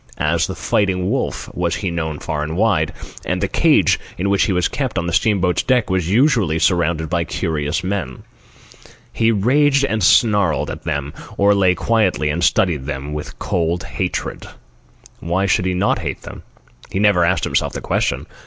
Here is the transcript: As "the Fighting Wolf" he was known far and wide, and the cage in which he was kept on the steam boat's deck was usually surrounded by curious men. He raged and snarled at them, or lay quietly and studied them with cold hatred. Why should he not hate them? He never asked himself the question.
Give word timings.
As 0.17 0.47
"the 0.47 0.55
Fighting 0.55 1.11
Wolf" 1.11 1.45
he 1.45 1.51
was 1.53 1.83
known 1.83 2.17
far 2.17 2.41
and 2.41 2.57
wide, 2.57 2.91
and 3.23 3.39
the 3.39 3.47
cage 3.47 3.99
in 4.17 4.31
which 4.31 4.45
he 4.45 4.51
was 4.51 4.67
kept 4.67 4.97
on 4.97 5.05
the 5.05 5.13
steam 5.13 5.39
boat's 5.39 5.61
deck 5.61 5.91
was 5.91 6.09
usually 6.09 6.57
surrounded 6.57 7.07
by 7.07 7.23
curious 7.23 7.83
men. 7.83 8.23
He 9.13 9.31
raged 9.31 9.85
and 9.85 10.03
snarled 10.03 10.71
at 10.71 10.85
them, 10.85 11.13
or 11.37 11.53
lay 11.53 11.75
quietly 11.75 12.31
and 12.31 12.43
studied 12.43 12.87
them 12.87 13.13
with 13.13 13.37
cold 13.37 13.83
hatred. 13.83 14.47
Why 15.19 15.45
should 15.45 15.65
he 15.67 15.75
not 15.75 15.99
hate 15.99 16.23
them? 16.23 16.41
He 16.89 16.97
never 16.97 17.23
asked 17.23 17.43
himself 17.43 17.73
the 17.73 17.79
question. 17.81 18.25